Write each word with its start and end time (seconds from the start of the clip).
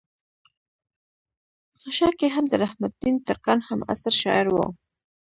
خشاکے 1.79 2.27
هم 2.35 2.45
د 2.51 2.53
رحم 2.63 2.81
الدين 2.89 3.15
ترکاڼ 3.27 3.57
هم 3.69 3.79
عصر 3.91 4.13
شاعر 4.21 4.45
وو 4.51 4.65